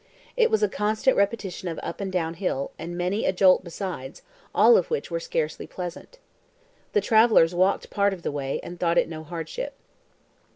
[0.35, 4.23] It was a constant repetition of up and down hill, and many a jolt besides,
[4.51, 6.17] all of which were scarcely pleasant.
[6.93, 9.75] The travelers walked part of the way, and thought it no hardship.